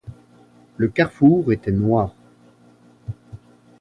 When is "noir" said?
1.71-2.15